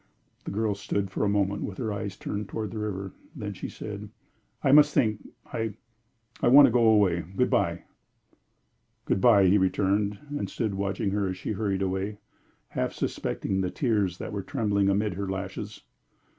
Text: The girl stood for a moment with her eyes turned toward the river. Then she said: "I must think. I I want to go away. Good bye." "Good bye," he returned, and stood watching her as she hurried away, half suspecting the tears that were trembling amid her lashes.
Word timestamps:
The 0.45 0.49
girl 0.49 0.73
stood 0.73 1.11
for 1.11 1.23
a 1.23 1.29
moment 1.29 1.61
with 1.61 1.77
her 1.77 1.93
eyes 1.93 2.17
turned 2.17 2.49
toward 2.49 2.71
the 2.71 2.79
river. 2.79 3.13
Then 3.35 3.53
she 3.53 3.69
said: 3.69 4.09
"I 4.63 4.71
must 4.71 4.95
think. 4.95 5.19
I 5.53 5.75
I 6.41 6.47
want 6.47 6.65
to 6.65 6.71
go 6.71 6.87
away. 6.87 7.23
Good 7.37 7.51
bye." 7.51 7.83
"Good 9.05 9.21
bye," 9.21 9.45
he 9.45 9.59
returned, 9.59 10.17
and 10.35 10.49
stood 10.49 10.73
watching 10.73 11.11
her 11.11 11.27
as 11.27 11.37
she 11.37 11.51
hurried 11.51 11.83
away, 11.83 12.17
half 12.69 12.93
suspecting 12.93 13.61
the 13.61 13.69
tears 13.69 14.17
that 14.17 14.33
were 14.33 14.41
trembling 14.41 14.89
amid 14.89 15.13
her 15.13 15.29
lashes. 15.29 15.83